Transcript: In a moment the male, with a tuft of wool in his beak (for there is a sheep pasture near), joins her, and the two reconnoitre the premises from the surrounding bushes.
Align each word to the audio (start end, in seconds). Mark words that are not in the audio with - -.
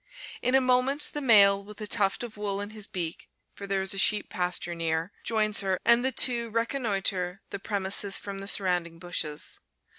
In 0.41 0.55
a 0.55 0.61
moment 0.61 1.11
the 1.13 1.21
male, 1.21 1.63
with 1.63 1.79
a 1.79 1.85
tuft 1.85 2.23
of 2.23 2.35
wool 2.35 2.59
in 2.59 2.71
his 2.71 2.87
beak 2.87 3.29
(for 3.53 3.67
there 3.67 3.83
is 3.83 3.93
a 3.93 3.99
sheep 3.99 4.29
pasture 4.31 4.73
near), 4.73 5.11
joins 5.23 5.59
her, 5.61 5.79
and 5.85 6.03
the 6.03 6.11
two 6.11 6.49
reconnoitre 6.49 7.43
the 7.51 7.59
premises 7.59 8.17
from 8.17 8.39
the 8.39 8.47
surrounding 8.47 8.97
bushes. 8.97 9.59